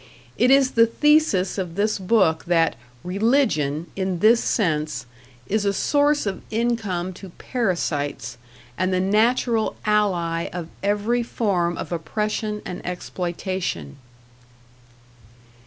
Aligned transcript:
It 0.35 0.49
is 0.49 0.71
the 0.71 0.87
thesis 0.87 1.59
of 1.59 1.75
this 1.75 1.99
book 1.99 2.45
that 2.45 2.75
"Religion" 3.03 3.85
in 3.95 4.17
this 4.17 4.43
sense 4.43 5.05
is 5.45 5.63
a 5.63 5.73
source 5.73 6.25
of 6.25 6.41
income 6.49 7.13
to 7.13 7.29
parasites, 7.37 8.39
and 8.79 8.91
the 8.91 8.99
natural 8.99 9.75
ally 9.85 10.45
of 10.51 10.69
every 10.81 11.21
form 11.21 11.77
of 11.77 11.91
oppression 11.91 12.63
and 12.65 12.83
exploitation. 12.83 13.97